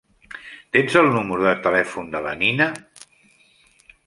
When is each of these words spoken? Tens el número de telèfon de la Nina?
Tens 0.77 0.95
el 1.01 1.09
número 1.17 1.45
de 1.49 1.53
telèfon 1.67 2.09
de 2.17 2.23
la 2.29 2.33
Nina? 2.43 2.71